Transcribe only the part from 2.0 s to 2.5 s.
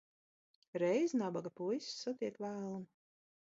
satiek